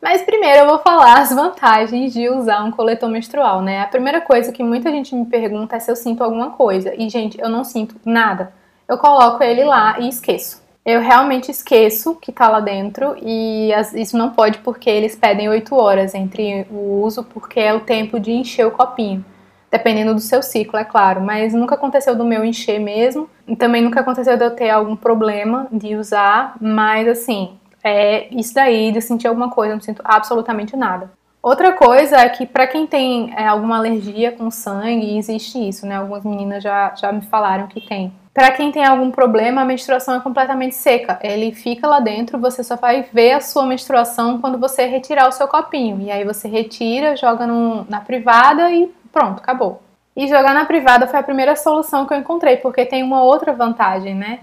Mas 0.00 0.22
primeiro 0.22 0.60
eu 0.60 0.66
vou 0.66 0.78
falar 0.78 1.20
as 1.20 1.30
vantagens 1.34 2.12
de 2.12 2.28
usar 2.30 2.64
um 2.64 2.70
coletor 2.70 3.10
menstrual, 3.10 3.60
né? 3.60 3.82
A 3.82 3.86
primeira 3.86 4.20
coisa 4.20 4.50
que 4.50 4.62
muita 4.62 4.90
gente 4.90 5.14
me 5.14 5.26
pergunta 5.26 5.76
é 5.76 5.80
se 5.80 5.90
eu 5.90 5.96
sinto 5.96 6.24
alguma 6.24 6.52
coisa. 6.52 6.94
E, 6.96 7.08
gente, 7.10 7.38
eu 7.38 7.50
não 7.50 7.62
sinto 7.62 7.96
nada. 8.04 8.52
Eu 8.88 8.96
coloco 8.96 9.42
ele 9.42 9.62
lá 9.62 10.00
e 10.00 10.08
esqueço. 10.08 10.62
Eu 10.90 11.00
realmente 11.00 11.52
esqueço 11.52 12.16
que 12.16 12.32
tá 12.32 12.48
lá 12.48 12.58
dentro 12.58 13.14
e 13.22 13.70
isso 13.94 14.18
não 14.18 14.30
pode 14.30 14.58
porque 14.58 14.90
eles 14.90 15.14
pedem 15.14 15.48
8 15.48 15.72
horas 15.72 16.16
entre 16.16 16.66
o 16.68 17.02
uso, 17.04 17.22
porque 17.22 17.60
é 17.60 17.72
o 17.72 17.78
tempo 17.78 18.18
de 18.18 18.32
encher 18.32 18.66
o 18.66 18.72
copinho. 18.72 19.24
Dependendo 19.70 20.12
do 20.12 20.20
seu 20.20 20.42
ciclo, 20.42 20.76
é 20.76 20.84
claro. 20.84 21.20
Mas 21.20 21.54
nunca 21.54 21.76
aconteceu 21.76 22.16
do 22.16 22.24
meu 22.24 22.44
encher 22.44 22.80
mesmo. 22.80 23.30
E 23.46 23.54
também 23.54 23.82
nunca 23.82 24.00
aconteceu 24.00 24.36
de 24.36 24.44
eu 24.44 24.50
ter 24.50 24.70
algum 24.70 24.96
problema 24.96 25.68
de 25.70 25.94
usar. 25.94 26.56
Mas 26.60 27.06
assim, 27.06 27.56
é 27.84 28.26
isso 28.34 28.52
daí 28.52 28.90
de 28.90 29.00
sentir 29.00 29.28
alguma 29.28 29.48
coisa, 29.48 29.74
eu 29.74 29.76
não 29.76 29.82
sinto 29.82 30.02
absolutamente 30.04 30.76
nada. 30.76 31.12
Outra 31.40 31.72
coisa 31.72 32.16
é 32.16 32.28
que 32.28 32.46
para 32.46 32.66
quem 32.66 32.84
tem 32.84 33.32
é, 33.36 33.46
alguma 33.46 33.76
alergia 33.78 34.32
com 34.32 34.50
sangue, 34.50 35.16
existe 35.16 35.56
isso, 35.56 35.86
né? 35.86 35.98
Algumas 35.98 36.24
meninas 36.24 36.64
já, 36.64 36.92
já 36.96 37.12
me 37.12 37.22
falaram 37.22 37.68
que 37.68 37.80
tem. 37.80 38.12
Para 38.32 38.52
quem 38.52 38.70
tem 38.70 38.84
algum 38.84 39.10
problema, 39.10 39.62
a 39.62 39.64
menstruação 39.64 40.14
é 40.14 40.20
completamente 40.20 40.76
seca. 40.76 41.18
Ele 41.22 41.52
fica 41.52 41.86
lá 41.86 41.98
dentro, 41.98 42.38
você 42.38 42.62
só 42.62 42.76
vai 42.76 43.02
ver 43.12 43.32
a 43.32 43.40
sua 43.40 43.66
menstruação 43.66 44.40
quando 44.40 44.56
você 44.56 44.86
retirar 44.86 45.28
o 45.28 45.32
seu 45.32 45.48
copinho. 45.48 46.00
E 46.00 46.10
aí 46.12 46.24
você 46.24 46.46
retira, 46.46 47.16
joga 47.16 47.44
na 47.88 48.00
privada 48.00 48.70
e 48.70 48.88
pronto, 49.12 49.38
acabou. 49.38 49.82
E 50.14 50.28
jogar 50.28 50.54
na 50.54 50.64
privada 50.64 51.08
foi 51.08 51.18
a 51.18 51.24
primeira 51.24 51.56
solução 51.56 52.06
que 52.06 52.14
eu 52.14 52.18
encontrei, 52.18 52.56
porque 52.56 52.84
tem 52.84 53.02
uma 53.02 53.22
outra 53.22 53.52
vantagem, 53.52 54.14
né? 54.14 54.40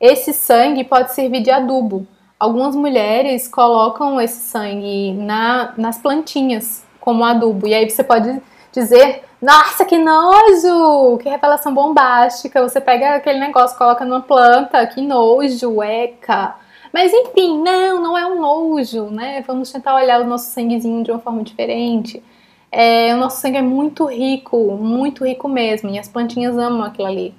Esse 0.00 0.32
sangue 0.32 0.84
pode 0.84 1.12
servir 1.12 1.42
de 1.42 1.50
adubo. 1.50 2.06
Algumas 2.38 2.74
mulheres 2.74 3.48
colocam 3.48 4.20
esse 4.20 4.40
sangue 4.40 5.12
na, 5.12 5.74
nas 5.76 5.98
plantinhas 5.98 6.84
como 7.00 7.24
adubo. 7.24 7.66
E 7.66 7.74
aí 7.74 7.88
você 7.88 8.02
pode 8.04 8.40
dizer: 8.80 9.24
Nossa, 9.40 9.84
que 9.84 9.98
nojo! 9.98 11.18
Que 11.18 11.28
revelação 11.28 11.72
bombástica! 11.72 12.62
Você 12.62 12.80
pega 12.80 13.16
aquele 13.16 13.38
negócio, 13.38 13.76
coloca 13.78 14.04
numa 14.04 14.20
planta, 14.20 14.86
que 14.86 15.00
nojo, 15.00 15.82
eca! 15.82 16.54
Mas 16.92 17.12
enfim, 17.12 17.62
não, 17.62 18.02
não 18.02 18.18
é 18.18 18.26
um 18.26 18.40
nojo, 18.40 19.06
né? 19.06 19.42
Vamos 19.46 19.70
tentar 19.70 19.94
olhar 19.94 20.20
o 20.20 20.26
nosso 20.26 20.50
sanguezinho 20.50 21.02
de 21.02 21.10
uma 21.10 21.20
forma 21.20 21.42
diferente. 21.42 22.22
É, 22.70 23.14
o 23.14 23.18
nosso 23.18 23.40
sangue 23.40 23.58
é 23.58 23.62
muito 23.62 24.06
rico, 24.06 24.76
muito 24.76 25.24
rico 25.24 25.48
mesmo, 25.48 25.90
e 25.90 25.98
as 25.98 26.08
plantinhas 26.08 26.56
amam 26.56 26.82
aquilo 26.82 27.08
ali. 27.08 27.34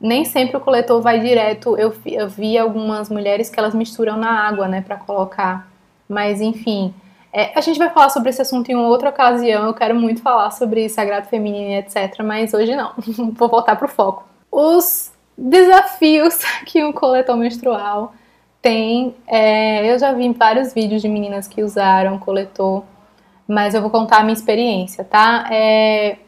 Nem 0.00 0.24
sempre 0.24 0.56
o 0.56 0.60
coletor 0.60 1.00
vai 1.00 1.20
direto. 1.20 1.76
Eu, 1.76 1.94
eu 2.06 2.28
vi 2.28 2.58
algumas 2.58 3.08
mulheres 3.08 3.48
que 3.48 3.58
elas 3.58 3.74
misturam 3.74 4.16
na 4.16 4.30
água, 4.30 4.66
né, 4.66 4.80
para 4.80 4.96
colocar. 4.96 5.68
Mas 6.08 6.40
enfim, 6.40 6.92
é, 7.32 7.56
a 7.56 7.60
gente 7.62 7.78
vai 7.78 7.88
falar 7.90 8.10
sobre 8.10 8.28
esse 8.28 8.42
assunto 8.42 8.70
em 8.70 8.74
uma 8.74 8.88
outra 8.88 9.08
ocasião. 9.08 9.66
Eu 9.66 9.74
quero 9.74 9.94
muito 9.94 10.20
falar 10.20 10.50
sobre 10.50 10.88
sagrado 10.88 11.28
feminino 11.28 11.72
etc. 11.78 12.22
Mas 12.22 12.52
hoje 12.52 12.76
não. 12.76 12.92
Vou 13.32 13.48
voltar 13.48 13.76
pro 13.76 13.88
foco. 13.88 14.24
Os 14.50 15.10
desafios 15.36 16.38
que 16.66 16.84
um 16.84 16.92
coletor 16.92 17.36
menstrual 17.36 18.12
tem. 18.60 19.14
É, 19.26 19.90
eu 19.90 19.98
já 19.98 20.12
vi 20.12 20.30
vários 20.32 20.74
vídeos 20.74 21.00
de 21.00 21.08
meninas 21.08 21.48
que 21.48 21.62
usaram 21.62 22.18
coletor, 22.18 22.84
mas 23.48 23.74
eu 23.74 23.80
vou 23.80 23.90
contar 23.90 24.18
a 24.18 24.22
minha 24.22 24.34
experiência, 24.34 25.02
tá? 25.02 25.48
É, 25.50 26.18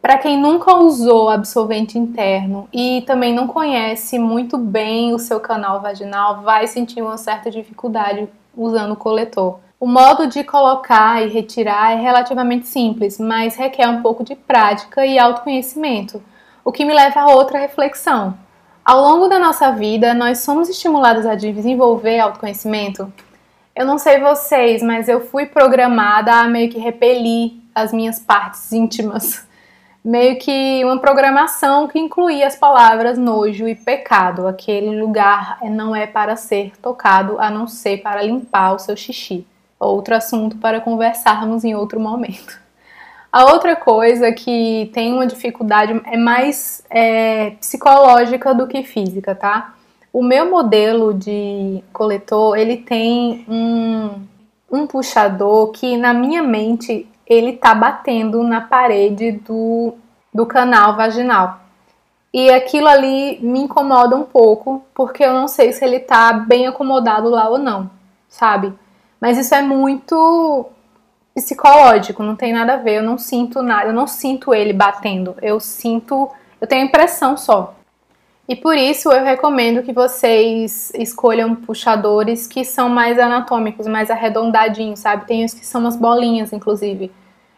para 0.00 0.16
quem 0.16 0.40
nunca 0.40 0.76
usou 0.76 1.28
absorvente 1.28 1.98
interno 1.98 2.68
e 2.72 3.02
também 3.06 3.34
não 3.34 3.46
conhece 3.46 4.18
muito 4.18 4.56
bem 4.56 5.12
o 5.12 5.18
seu 5.18 5.40
canal 5.40 5.80
vaginal, 5.80 6.42
vai 6.42 6.66
sentir 6.66 7.02
uma 7.02 7.18
certa 7.18 7.50
dificuldade 7.50 8.28
usando 8.56 8.92
o 8.92 8.96
coletor. 8.96 9.58
O 9.80 9.86
modo 9.86 10.26
de 10.26 10.44
colocar 10.44 11.22
e 11.22 11.28
retirar 11.28 11.92
é 11.92 11.94
relativamente 11.94 12.68
simples, 12.68 13.18
mas 13.18 13.56
requer 13.56 13.88
um 13.88 14.02
pouco 14.02 14.22
de 14.22 14.34
prática 14.34 15.06
e 15.06 15.18
autoconhecimento, 15.18 16.22
o 16.62 16.70
que 16.70 16.84
me 16.84 16.92
leva 16.92 17.20
a 17.20 17.30
outra 17.30 17.58
reflexão. 17.58 18.36
Ao 18.84 19.00
longo 19.00 19.26
da 19.26 19.38
nossa 19.38 19.72
vida, 19.72 20.12
nós 20.12 20.40
somos 20.40 20.68
estimulados 20.68 21.24
a 21.24 21.34
desenvolver 21.34 22.20
autoconhecimento? 22.20 23.10
Eu 23.74 23.86
não 23.86 23.96
sei 23.96 24.20
vocês, 24.20 24.82
mas 24.82 25.08
eu 25.08 25.22
fui 25.22 25.46
programada 25.46 26.30
a 26.34 26.46
meio 26.46 26.70
que 26.70 26.78
repelir 26.78 27.54
as 27.74 27.90
minhas 27.90 28.18
partes 28.18 28.70
íntimas 28.72 29.48
meio 30.04 30.38
que 30.38 30.82
uma 30.84 30.98
programação 30.98 31.86
que 31.86 31.98
incluía 31.98 32.46
as 32.46 32.56
palavras 32.56 33.18
nojo 33.18 33.68
e 33.68 33.74
pecado. 33.74 34.46
Aquele 34.46 35.00
lugar 35.00 35.58
não 35.62 35.94
é 35.94 36.06
para 36.06 36.36
ser 36.36 36.72
tocado, 36.80 37.38
a 37.38 37.50
não 37.50 37.66
ser 37.66 37.98
para 37.98 38.22
limpar 38.22 38.74
o 38.74 38.78
seu 38.78 38.96
xixi. 38.96 39.46
Outro 39.80 40.14
assunto 40.14 40.58
para 40.58 40.80
conversarmos 40.80 41.64
em 41.64 41.74
outro 41.74 41.98
momento. 41.98 42.60
A 43.32 43.44
outra 43.44 43.76
coisa 43.76 44.30
que 44.32 44.90
tem 44.92 45.12
uma 45.12 45.26
dificuldade 45.26 46.00
é 46.04 46.16
mais 46.16 46.84
é, 46.90 47.50
psicológica 47.60 48.52
do 48.52 48.66
que 48.66 48.82
física, 48.82 49.34
tá? 49.34 49.74
O 50.12 50.22
meu 50.22 50.50
modelo 50.50 51.14
de 51.14 51.82
coletor, 51.92 52.58
ele 52.58 52.78
tem 52.78 53.46
um, 53.48 54.26
um 54.70 54.86
puxador 54.86 55.70
que 55.70 55.96
na 55.96 56.12
minha 56.12 56.42
mente 56.42 57.08
ele 57.24 57.52
tá 57.52 57.72
batendo 57.72 58.42
na 58.42 58.60
parede 58.60 59.30
do, 59.30 59.94
do 60.34 60.44
canal 60.44 60.96
vaginal. 60.96 61.60
E 62.34 62.50
aquilo 62.50 62.88
ali 62.88 63.38
me 63.40 63.60
incomoda 63.60 64.16
um 64.16 64.24
pouco, 64.24 64.84
porque 64.92 65.24
eu 65.24 65.32
não 65.32 65.46
sei 65.46 65.72
se 65.72 65.84
ele 65.84 66.00
tá 66.00 66.32
bem 66.32 66.66
acomodado 66.66 67.28
lá 67.28 67.48
ou 67.48 67.58
não, 67.58 67.88
sabe? 68.28 68.72
Mas 69.20 69.38
isso 69.38 69.54
é 69.54 69.62
muito 69.62 70.66
psicológico, 71.34 72.22
não 72.22 72.34
tem 72.34 72.52
nada 72.52 72.74
a 72.74 72.76
ver, 72.76 72.96
eu 72.98 73.02
não 73.02 73.18
sinto 73.18 73.62
nada, 73.62 73.90
eu 73.90 73.92
não 73.92 74.06
sinto 74.06 74.54
ele 74.54 74.72
batendo, 74.72 75.36
eu 75.40 75.60
sinto, 75.60 76.28
eu 76.60 76.66
tenho 76.66 76.86
impressão 76.86 77.36
só. 77.36 77.74
E 78.48 78.56
por 78.56 78.76
isso 78.76 79.12
eu 79.12 79.22
recomendo 79.22 79.82
que 79.82 79.92
vocês 79.92 80.90
escolham 80.96 81.54
puxadores 81.54 82.48
que 82.48 82.64
são 82.64 82.88
mais 82.88 83.16
anatômicos, 83.18 83.86
mais 83.86 84.10
arredondadinhos, 84.10 84.98
sabe? 84.98 85.24
Tem 85.24 85.44
uns 85.44 85.54
que 85.54 85.64
são 85.64 85.80
umas 85.80 85.94
bolinhas, 85.94 86.52
inclusive 86.52 87.12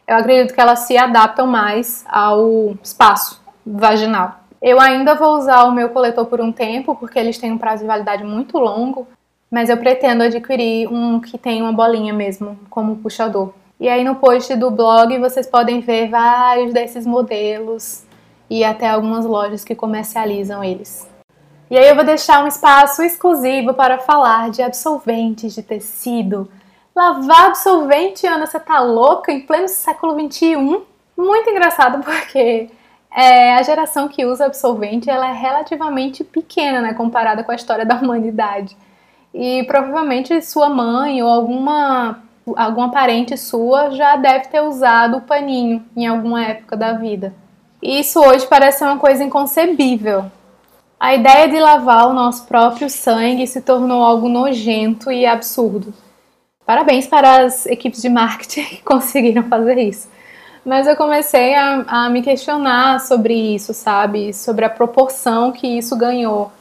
eu 0.07 0.17
acredito 0.17 0.53
que 0.53 0.61
elas 0.61 0.81
se 0.81 0.97
adaptam 0.97 1.47
mais 1.47 2.05
ao 2.09 2.77
espaço 2.83 3.41
vaginal. 3.65 4.41
Eu 4.61 4.79
ainda 4.81 5.15
vou 5.15 5.37
usar 5.37 5.65
o 5.65 5.73
meu 5.73 5.89
coletor 5.89 6.27
por 6.27 6.41
um 6.41 6.53
tempo, 6.53 6.95
porque 6.95 7.19
eles 7.19 7.39
têm 7.39 7.53
um 7.53 7.59
prazo 7.59 7.83
de 7.83 7.89
validade 7.89 8.23
muito 8.23 8.59
longo, 8.59 9.09
mas 9.53 9.69
eu 9.69 9.77
pretendo 9.77 10.25
adquirir 10.25 10.89
um 10.89 11.21
que 11.21 11.39
tem 11.39 11.63
uma 11.63 11.73
bolinha 11.73 12.13
mesmo, 12.13 12.59
como 12.69 12.97
puxador. 12.97 13.53
E 13.79 13.89
aí 13.89 14.03
no 14.03 14.17
post 14.17 14.57
do 14.57 14.71
blog 14.71 15.17
vocês 15.19 15.47
podem 15.47 15.81
ver 15.81 16.09
vários 16.09 16.73
desses 16.73 17.07
modelos 17.07 18.05
e 18.51 18.65
até 18.65 18.89
algumas 18.89 19.25
lojas 19.25 19.63
que 19.63 19.77
comercializam 19.77 20.65
eles. 20.65 21.09
E 21.71 21.79
aí 21.79 21.89
eu 21.89 21.95
vou 21.95 22.05
deixar 22.05 22.43
um 22.43 22.49
espaço 22.49 23.03
exclusivo 23.03 23.75
para 23.75 23.99
falar 23.99 24.51
de 24.51 24.63
absolventes 24.63 25.55
de 25.55 25.63
tecido, 25.63 26.49
Lavar 26.95 27.47
absorvente, 27.47 28.27
Ana, 28.27 28.47
você 28.47 28.61
tá 28.61 28.79
louca? 28.81 29.33
Em 29.33 29.41
pleno 29.41 29.67
século 29.67 30.13
XXI? 30.31 30.57
Muito 31.17 31.49
engraçado 31.49 32.05
porque 32.05 32.69
é, 33.11 33.55
a 33.55 33.63
geração 33.63 34.09
que 34.09 34.27
usa 34.27 34.45
absorvente 34.45 35.09
ela 35.09 35.29
é 35.29 35.33
relativamente 35.33 36.23
pequena, 36.23 36.83
né, 36.83 36.93
comparada 36.93 37.43
com 37.43 37.51
a 37.51 37.55
história 37.55 37.87
da 37.87 37.97
humanidade. 37.97 38.77
E 39.35 39.65
provavelmente 39.65 40.41
sua 40.43 40.69
mãe 40.69 41.23
ou 41.23 41.29
alguma 41.29 42.23
alguma 42.57 42.91
parente 42.91 43.37
sua 43.37 43.91
já 43.91 44.17
deve 44.17 44.49
ter 44.49 44.61
usado 44.61 45.19
o 45.19 45.21
paninho 45.21 45.85
em 45.97 46.07
alguma 46.07 46.45
época 46.45 46.77
da 46.77 46.93
vida. 46.93 47.33
Isso 47.81 48.21
hoje 48.21 48.47
parece 48.47 48.85
uma 48.85 48.99
coisa 48.99 49.23
inconcebível. 49.25 50.25
A 50.99 51.15
ideia 51.15 51.49
de 51.49 51.59
lavar 51.59 52.09
o 52.09 52.13
nosso 52.13 52.47
próprio 52.47 52.89
sangue 52.89 53.47
se 53.47 53.61
tornou 53.61 54.05
algo 54.05 54.29
nojento 54.29 55.11
e 55.11 55.27
absurdo. 55.27 55.93
Parabéns 56.65 57.09
para 57.09 57.45
as 57.45 57.67
equipes 57.67 58.01
de 58.01 58.09
marketing 58.09 58.65
que 58.65 58.83
conseguiram 58.87 59.43
fazer 59.45 59.79
isso. 59.79 60.09
Mas 60.65 60.87
eu 60.87 60.95
comecei 60.95 61.57
a, 61.57 61.85
a 61.89 62.09
me 62.09 62.23
questionar 62.23 63.01
sobre 63.01 63.35
isso, 63.35 63.75
sabe? 63.75 64.33
Sobre 64.33 64.65
a 64.65 64.71
proporção 64.71 65.51
que 65.51 65.67
isso 65.67 65.97
ganhou. 65.97 66.53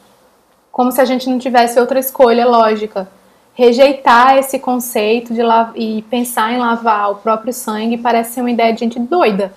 Como 0.81 0.91
se 0.91 0.99
a 0.99 1.05
gente 1.05 1.29
não 1.29 1.37
tivesse 1.37 1.79
outra 1.79 1.99
escolha 1.99 2.43
lógica. 2.43 3.07
Rejeitar 3.53 4.39
esse 4.39 4.57
conceito 4.57 5.31
de 5.31 5.41
e 5.75 6.01
pensar 6.09 6.51
em 6.53 6.57
lavar 6.57 7.11
o 7.11 7.15
próprio 7.17 7.53
sangue 7.53 7.99
parece 7.99 8.33
ser 8.33 8.41
uma 8.41 8.49
ideia 8.49 8.73
de 8.73 8.79
gente 8.79 8.99
doida, 8.99 9.53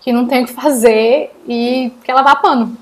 que 0.00 0.12
não 0.12 0.26
tem 0.26 0.42
o 0.42 0.46
que 0.46 0.52
fazer 0.52 1.32
e 1.46 1.92
quer 2.02 2.12
lavar 2.12 2.42
pano. 2.42 2.76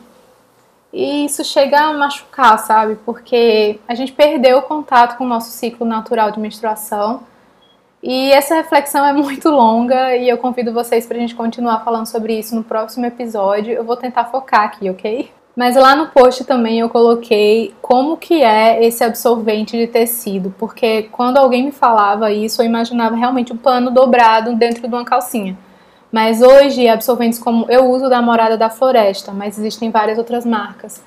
E 0.91 1.27
isso 1.27 1.45
chega 1.45 1.83
a 1.83 1.93
machucar, 1.93 2.59
sabe? 2.61 2.97
Porque 3.05 3.79
a 3.87 3.95
gente 3.95 4.13
perdeu 4.13 4.61
o 4.61 4.63
contato 4.63 5.19
com 5.19 5.25
o 5.25 5.29
nosso 5.29 5.51
ciclo 5.51 5.87
natural 5.87 6.31
de 6.31 6.41
menstruação. 6.41 7.25
E 8.03 8.33
essa 8.33 8.55
reflexão 8.55 9.05
é 9.05 9.13
muito 9.13 9.51
longa 9.51 10.17
e 10.17 10.31
eu 10.31 10.39
convido 10.39 10.73
vocês 10.73 11.05
para 11.05 11.19
a 11.19 11.21
gente 11.21 11.35
continuar 11.35 11.85
falando 11.85 12.07
sobre 12.07 12.39
isso 12.39 12.55
no 12.55 12.65
próximo 12.65 13.05
episódio. 13.05 13.75
Eu 13.75 13.85
vou 13.85 13.99
tentar 13.99 14.25
focar 14.25 14.63
aqui, 14.63 14.89
ok? 14.89 15.31
Mas 15.55 15.77
lá 15.77 15.95
no 15.95 16.09
post 16.09 16.45
também 16.45 16.81
eu 16.81 16.89
coloquei 16.89 17.75
como 17.83 18.17
que 18.17 18.43
é 18.43 18.83
esse 18.85 19.05
absorvente 19.05 19.77
de 19.77 19.87
tecido, 19.87 20.55
porque 20.59 21.09
quando 21.13 21.37
alguém 21.37 21.67
me 21.67 21.73
falava 21.73 22.33
isso, 22.33 22.63
eu 22.63 22.67
imaginava 22.67 23.15
realmente 23.15 23.53
um 23.53 23.57
pano 23.57 23.91
dobrado 23.91 24.55
dentro 24.57 24.89
de 24.89 24.95
uma 24.95 25.05
calcinha. 25.05 25.57
Mas 26.11 26.41
hoje, 26.41 26.89
absorventes 26.89 27.39
como 27.39 27.67
eu 27.69 27.91
uso 27.91 28.09
da 28.09 28.23
Morada 28.23 28.57
da 28.57 28.71
Floresta, 28.71 29.33
mas 29.33 29.59
existem 29.59 29.91
várias 29.91 30.19
outras 30.19 30.47
marcas. 30.47 31.03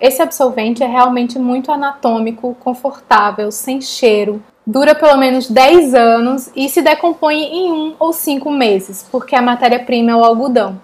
Esse 0.00 0.22
absorvente 0.22 0.82
é 0.82 0.86
realmente 0.86 1.38
muito 1.38 1.70
anatômico, 1.70 2.56
confortável, 2.58 3.52
sem 3.52 3.80
cheiro, 3.80 4.42
dura 4.66 4.94
pelo 4.94 5.16
menos 5.16 5.48
10 5.48 5.94
anos 5.94 6.50
e 6.54 6.68
se 6.68 6.82
decompõe 6.82 7.42
em 7.42 7.72
um 7.72 7.94
ou 7.98 8.12
cinco 8.12 8.50
meses, 8.50 9.06
porque 9.10 9.36
a 9.36 9.42
matéria-prima 9.42 10.10
é 10.10 10.16
o 10.16 10.24
algodão. 10.24 10.80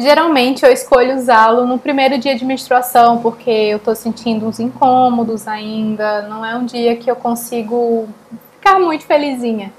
Geralmente 0.00 0.64
eu 0.64 0.72
escolho 0.72 1.14
usá-lo 1.14 1.66
no 1.66 1.78
primeiro 1.78 2.16
dia 2.16 2.34
de 2.34 2.42
menstruação, 2.42 3.18
porque 3.18 3.50
eu 3.50 3.76
estou 3.76 3.94
sentindo 3.94 4.46
uns 4.46 4.58
incômodos 4.58 5.46
ainda, 5.46 6.22
não 6.22 6.42
é 6.42 6.56
um 6.56 6.64
dia 6.64 6.96
que 6.96 7.10
eu 7.10 7.14
consigo 7.14 8.08
ficar 8.54 8.78
muito 8.78 9.04
felizinha. 9.04 9.70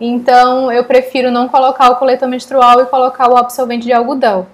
Então 0.00 0.70
eu 0.70 0.84
prefiro 0.84 1.32
não 1.32 1.48
colocar 1.48 1.90
o 1.90 1.96
coletor 1.96 2.28
menstrual 2.28 2.80
e 2.80 2.86
colocar 2.86 3.28
o 3.28 3.36
absorvente 3.36 3.86
de 3.86 3.92
algodão. 3.92 4.46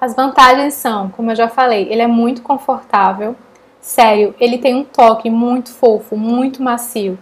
As 0.00 0.14
vantagens 0.14 0.74
são, 0.74 1.08
como 1.08 1.32
eu 1.32 1.36
já 1.36 1.48
falei, 1.48 1.88
ele 1.90 2.02
é 2.02 2.06
muito 2.06 2.40
confortável. 2.40 3.34
Sério, 3.80 4.32
ele 4.38 4.58
tem 4.58 4.76
um 4.76 4.84
toque 4.84 5.28
muito 5.28 5.72
fofo, 5.72 6.16
muito 6.16 6.62
macio. 6.62 7.18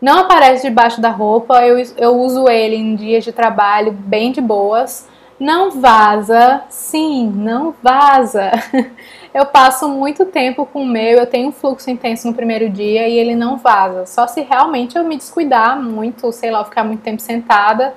Não 0.00 0.20
aparece 0.20 0.66
debaixo 0.66 1.02
da 1.02 1.10
roupa, 1.10 1.66
eu, 1.66 1.76
eu 1.98 2.16
uso 2.18 2.48
ele 2.48 2.76
em 2.76 2.96
dias 2.96 3.24
de 3.24 3.32
trabalho 3.32 3.92
bem 3.92 4.32
de 4.32 4.40
boas. 4.40 5.06
Não 5.38 5.70
vaza, 5.70 6.62
sim, 6.70 7.28
não 7.28 7.74
vaza. 7.82 8.50
eu 9.34 9.44
passo 9.44 9.86
muito 9.86 10.24
tempo 10.24 10.64
com 10.64 10.82
o 10.82 10.86
meu, 10.86 11.18
eu 11.18 11.26
tenho 11.26 11.48
um 11.48 11.52
fluxo 11.52 11.90
intenso 11.90 12.26
no 12.26 12.32
primeiro 12.32 12.70
dia 12.70 13.06
e 13.06 13.18
ele 13.18 13.34
não 13.34 13.58
vaza. 13.58 14.06
Só 14.06 14.26
se 14.26 14.40
realmente 14.40 14.96
eu 14.96 15.04
me 15.04 15.16
descuidar 15.16 15.78
muito, 15.78 16.32
sei 16.32 16.50
lá, 16.50 16.64
ficar 16.64 16.84
muito 16.84 17.02
tempo 17.02 17.20
sentada. 17.20 17.94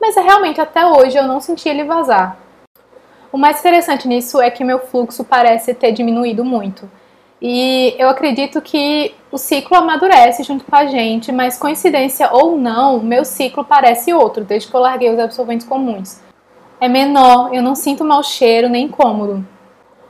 Mas 0.00 0.16
é 0.16 0.20
realmente 0.20 0.60
até 0.60 0.84
hoje 0.84 1.16
eu 1.16 1.28
não 1.28 1.40
senti 1.40 1.68
ele 1.68 1.84
vazar. 1.84 2.36
O 3.30 3.38
mais 3.38 3.60
interessante 3.60 4.08
nisso 4.08 4.40
é 4.40 4.50
que 4.50 4.64
meu 4.64 4.80
fluxo 4.80 5.22
parece 5.22 5.72
ter 5.72 5.92
diminuído 5.92 6.44
muito. 6.44 6.90
E 7.40 7.94
eu 7.98 8.08
acredito 8.08 8.60
que 8.60 9.14
o 9.30 9.38
ciclo 9.38 9.76
amadurece 9.76 10.42
junto 10.42 10.64
com 10.64 10.74
a 10.74 10.86
gente, 10.86 11.30
mas 11.30 11.56
coincidência 11.56 12.28
ou 12.32 12.58
não, 12.58 12.98
meu 12.98 13.24
ciclo 13.24 13.64
parece 13.64 14.12
outro 14.12 14.42
desde 14.44 14.68
que 14.68 14.74
eu 14.74 14.80
larguei 14.80 15.08
os 15.08 15.18
absorventes 15.20 15.66
comuns. 15.66 16.20
É 16.80 16.88
menor, 16.88 17.52
eu 17.52 17.62
não 17.62 17.74
sinto 17.74 18.02
mau 18.02 18.22
cheiro 18.22 18.66
nem 18.66 18.86
incômodo. 18.86 19.46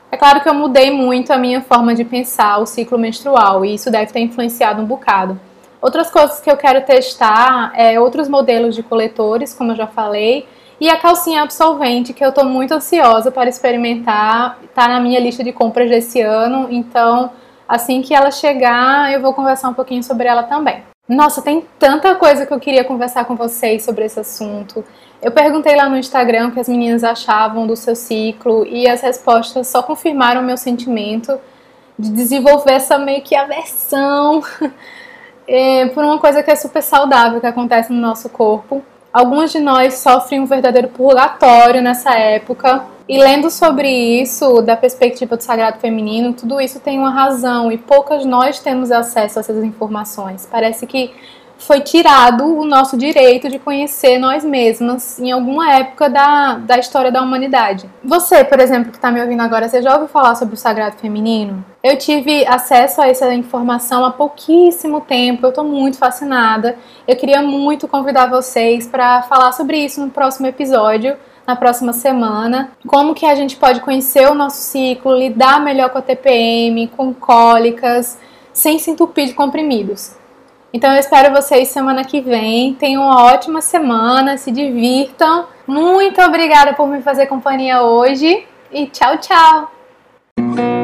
É 0.08 0.16
claro 0.16 0.40
que 0.40 0.48
eu 0.48 0.54
mudei 0.54 0.90
muito 0.92 1.32
a 1.32 1.36
minha 1.36 1.60
forma 1.60 1.96
de 1.96 2.04
pensar 2.04 2.58
o 2.58 2.66
ciclo 2.66 2.96
menstrual 2.96 3.64
e 3.64 3.74
isso 3.74 3.90
deve 3.90 4.12
ter 4.12 4.20
influenciado 4.20 4.80
um 4.80 4.84
bocado. 4.84 5.38
Outras 5.82 6.10
coisas 6.10 6.40
que 6.40 6.48
eu 6.48 6.56
quero 6.56 6.80
testar 6.84 7.72
é 7.74 7.98
outros 7.98 8.28
modelos 8.28 8.76
de 8.76 8.84
coletores, 8.84 9.52
como 9.52 9.72
eu 9.72 9.76
já 9.76 9.88
falei, 9.88 10.46
e 10.80 10.88
a 10.88 10.96
calcinha 10.96 11.42
absorvente, 11.42 12.12
que 12.12 12.24
eu 12.24 12.28
estou 12.28 12.44
muito 12.44 12.72
ansiosa 12.72 13.32
para 13.32 13.48
experimentar, 13.48 14.58
está 14.62 14.86
na 14.86 15.00
minha 15.00 15.18
lista 15.18 15.42
de 15.42 15.52
compras 15.52 15.90
desse 15.90 16.20
ano, 16.20 16.68
então 16.70 17.32
assim 17.68 18.00
que 18.00 18.14
ela 18.14 18.30
chegar, 18.30 19.12
eu 19.12 19.20
vou 19.20 19.34
conversar 19.34 19.68
um 19.68 19.74
pouquinho 19.74 20.04
sobre 20.04 20.28
ela 20.28 20.44
também. 20.44 20.84
Nossa, 21.08 21.42
tem 21.42 21.66
tanta 21.78 22.14
coisa 22.14 22.46
que 22.46 22.54
eu 22.54 22.60
queria 22.60 22.84
conversar 22.84 23.24
com 23.24 23.34
vocês 23.34 23.82
sobre 23.82 24.04
esse 24.04 24.20
assunto. 24.20 24.84
Eu 25.22 25.30
perguntei 25.30 25.76
lá 25.76 25.88
no 25.88 25.98
Instagram 25.98 26.48
o 26.48 26.52
que 26.52 26.60
as 26.60 26.68
meninas 26.68 27.04
achavam 27.04 27.66
do 27.66 27.76
seu 27.76 27.94
ciclo 27.94 28.66
e 28.66 28.88
as 28.88 29.02
respostas 29.02 29.68
só 29.68 29.82
confirmaram 29.82 30.40
o 30.40 30.44
meu 30.44 30.56
sentimento 30.56 31.38
de 31.98 32.10
desenvolver 32.10 32.72
essa 32.72 32.98
meio 32.98 33.20
que 33.20 33.36
aversão 33.36 34.42
é, 35.46 35.86
por 35.86 36.02
uma 36.02 36.18
coisa 36.18 36.42
que 36.42 36.50
é 36.50 36.56
super 36.56 36.82
saudável 36.82 37.38
que 37.38 37.46
acontece 37.46 37.92
no 37.92 38.00
nosso 38.00 38.30
corpo. 38.30 38.82
Algumas 39.12 39.52
de 39.52 39.58
nós 39.58 39.94
sofrem 39.94 40.40
um 40.40 40.46
verdadeiro 40.46 40.88
purgatório 40.88 41.82
nessa 41.82 42.14
época. 42.14 42.84
E 43.08 43.18
lendo 43.18 43.50
sobre 43.50 43.90
isso, 43.90 44.62
da 44.62 44.76
perspectiva 44.76 45.36
do 45.36 45.42
sagrado 45.42 45.80
feminino, 45.80 46.32
tudo 46.32 46.60
isso 46.60 46.78
tem 46.78 46.96
uma 46.96 47.10
razão 47.10 47.72
e 47.72 47.76
poucas 47.76 48.24
nós 48.24 48.60
temos 48.60 48.92
acesso 48.92 49.38
a 49.38 49.40
essas 49.40 49.64
informações. 49.64 50.48
Parece 50.48 50.86
que 50.86 51.12
foi 51.60 51.80
tirado 51.80 52.44
o 52.44 52.64
nosso 52.64 52.96
direito 52.96 53.48
de 53.48 53.58
conhecer 53.58 54.18
nós 54.18 54.44
mesmas 54.44 55.18
em 55.20 55.30
alguma 55.30 55.72
época 55.74 56.08
da, 56.08 56.54
da 56.54 56.78
história 56.78 57.12
da 57.12 57.22
humanidade. 57.22 57.88
Você, 58.02 58.42
por 58.42 58.58
exemplo, 58.58 58.90
que 58.90 58.96
está 58.96 59.10
me 59.12 59.20
ouvindo 59.20 59.42
agora, 59.42 59.68
você 59.68 59.82
já 59.82 59.92
ouviu 59.92 60.08
falar 60.08 60.34
sobre 60.34 60.54
o 60.54 60.58
sagrado 60.58 60.96
feminino? 60.96 61.64
Eu 61.82 61.96
tive 61.96 62.46
acesso 62.46 63.00
a 63.00 63.08
essa 63.08 63.32
informação 63.34 64.04
há 64.04 64.10
pouquíssimo 64.10 65.00
tempo, 65.02 65.46
eu 65.46 65.50
estou 65.50 65.64
muito 65.64 65.98
fascinada. 65.98 66.76
Eu 67.06 67.16
queria 67.16 67.42
muito 67.42 67.86
convidar 67.86 68.26
vocês 68.26 68.86
para 68.86 69.22
falar 69.22 69.52
sobre 69.52 69.78
isso 69.78 70.00
no 70.00 70.10
próximo 70.10 70.46
episódio 70.46 71.16
na 71.46 71.56
próxima 71.56 71.92
semana. 71.92 72.70
Como 72.86 73.14
que 73.14 73.26
a 73.26 73.34
gente 73.34 73.56
pode 73.56 73.80
conhecer 73.80 74.30
o 74.30 74.34
nosso 74.34 74.58
ciclo, 74.58 75.16
lidar 75.16 75.60
melhor 75.60 75.90
com 75.90 75.98
a 75.98 76.02
TPM, 76.02 76.86
com 76.96 77.12
cólicas, 77.12 78.18
sem 78.52 78.78
se 78.78 78.90
entupir 78.90 79.26
de 79.26 79.34
comprimidos. 79.34 80.19
Então 80.72 80.92
eu 80.92 81.00
espero 81.00 81.34
vocês 81.34 81.68
semana 81.68 82.04
que 82.04 82.20
vem. 82.20 82.74
Tenham 82.74 83.02
uma 83.02 83.24
ótima 83.24 83.60
semana, 83.60 84.36
se 84.36 84.50
divirtam. 84.50 85.46
Muito 85.66 86.20
obrigada 86.22 86.74
por 86.74 86.86
me 86.86 87.02
fazer 87.02 87.26
companhia 87.26 87.82
hoje 87.82 88.46
e 88.72 88.86
tchau, 88.86 89.18
tchau! 89.18 90.79